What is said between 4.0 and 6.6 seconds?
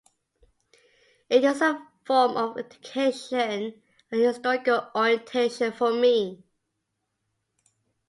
and historical orientation for me.